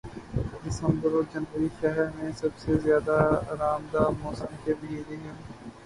[0.63, 3.17] دسمبر اور جنوری شہر میں سب سے زیادہ
[3.49, 5.37] آرام دہ موسم کے مہینے ہیں